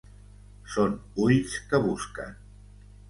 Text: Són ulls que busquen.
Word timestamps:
Són 0.75 0.95
ulls 1.27 1.59
que 1.69 1.81
busquen. 1.87 2.33